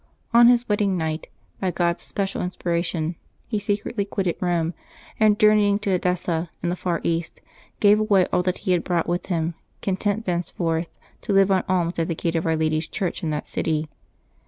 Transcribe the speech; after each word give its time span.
On 0.33 0.47
his 0.47 0.67
wedding 0.67 0.97
night, 0.97 1.27
by 1.59 1.69
God's 1.69 2.01
special 2.01 2.41
inspira 2.41 2.83
tion, 2.83 3.17
he 3.45 3.59
secretly 3.59 4.03
quitted 4.03 4.39
Eome, 4.39 4.73
and 5.19 5.37
journeying 5.37 5.77
to 5.77 5.91
Edessa, 5.91 6.49
in 6.63 6.69
the 6.69 6.75
far 6.75 7.01
East, 7.03 7.39
gave 7.79 7.99
away 7.99 8.25
all 8.33 8.41
that 8.41 8.57
he 8.65 8.71
had 8.71 8.83
brought 8.83 9.05
with 9.07 9.27
him, 9.27 9.53
content 9.83 10.25
thenceforth 10.25 10.89
to 11.21 11.33
live 11.33 11.51
on 11.51 11.63
alms 11.69 11.99
at 11.99 12.07
the 12.07 12.15
gate 12.15 12.35
of 12.35 12.47
Our 12.47 12.55
Lady's 12.55 12.87
church 12.87 13.21
in 13.21 13.29
that 13.29 13.47
city. 13.47 13.89